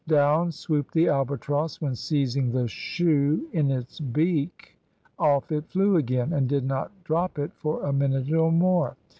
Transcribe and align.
Down 0.07 0.51
swooped 0.51 0.95
the 0.95 1.09
albatross, 1.09 1.79
when 1.79 1.93
seizing 1.93 2.49
the 2.51 2.67
shoe 2.67 3.47
in 3.53 3.69
its 3.69 3.99
beak 3.99 4.75
off 5.19 5.51
it 5.51 5.67
flew 5.69 5.95
again, 5.95 6.33
and 6.33 6.49
did 6.49 6.63
not 6.65 6.91
drop 7.03 7.37
it 7.37 7.51
for 7.53 7.83
a 7.85 7.93
minute 7.93 8.33
or 8.33 8.51
more. 8.51 8.97